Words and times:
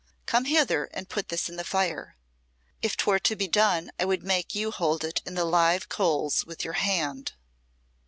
Come 0.25 0.45
hither 0.45 0.85
and 0.85 1.07
put 1.07 1.29
this 1.29 1.47
in 1.47 1.57
the 1.57 1.63
fire. 1.63 2.17
If 2.81 2.97
'twere 2.97 3.19
to 3.19 3.35
be 3.35 3.47
done 3.47 3.91
I 3.99 4.05
would 4.05 4.23
make 4.23 4.55
you 4.55 4.71
hold 4.71 5.03
it 5.03 5.21
in 5.27 5.35
the 5.35 5.45
live 5.45 5.89
coals 5.89 6.43
with 6.43 6.63
your 6.65 6.73
hand." 6.73 7.33